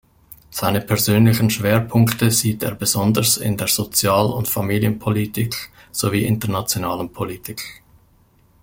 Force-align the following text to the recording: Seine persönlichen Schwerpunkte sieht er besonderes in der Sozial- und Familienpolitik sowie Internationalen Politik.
Seine 0.49 0.81
persönlichen 0.81 1.51
Schwerpunkte 1.51 2.31
sieht 2.31 2.63
er 2.63 2.73
besonderes 2.73 3.37
in 3.37 3.55
der 3.55 3.67
Sozial- 3.67 4.31
und 4.33 4.47
Familienpolitik 4.47 5.69
sowie 5.91 6.25
Internationalen 6.25 7.13
Politik. 7.13 7.83